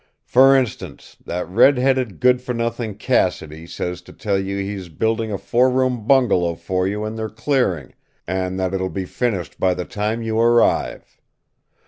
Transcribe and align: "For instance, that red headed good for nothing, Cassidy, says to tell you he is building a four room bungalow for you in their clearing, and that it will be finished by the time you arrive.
"For 0.25 0.55
instance, 0.57 1.15
that 1.25 1.47
red 1.47 1.77
headed 1.77 2.19
good 2.19 2.41
for 2.41 2.55
nothing, 2.55 2.95
Cassidy, 2.95 3.67
says 3.67 4.01
to 4.01 4.13
tell 4.13 4.39
you 4.39 4.57
he 4.57 4.73
is 4.73 4.89
building 4.89 5.31
a 5.31 5.37
four 5.37 5.69
room 5.69 6.07
bungalow 6.07 6.55
for 6.55 6.87
you 6.87 7.05
in 7.05 7.17
their 7.17 7.29
clearing, 7.29 7.93
and 8.25 8.59
that 8.59 8.73
it 8.73 8.79
will 8.81 8.89
be 8.89 9.05
finished 9.05 9.59
by 9.59 9.75
the 9.75 9.85
time 9.85 10.23
you 10.23 10.39
arrive. 10.39 11.19